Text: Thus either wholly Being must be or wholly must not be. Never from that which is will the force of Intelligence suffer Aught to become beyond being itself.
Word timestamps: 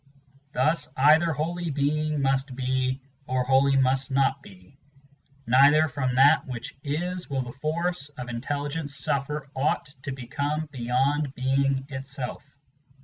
Thus 0.55 0.91
either 0.97 1.31
wholly 1.31 1.69
Being 1.69 2.23
must 2.23 2.55
be 2.55 2.99
or 3.27 3.43
wholly 3.43 3.75
must 3.77 4.09
not 4.09 4.41
be. 4.41 4.79
Never 5.45 5.87
from 5.87 6.15
that 6.15 6.47
which 6.47 6.75
is 6.83 7.29
will 7.29 7.43
the 7.43 7.51
force 7.51 8.09
of 8.09 8.27
Intelligence 8.27 8.95
suffer 8.95 9.47
Aught 9.55 9.93
to 10.01 10.11
become 10.11 10.65
beyond 10.71 11.35
being 11.35 11.85
itself. 11.89 12.43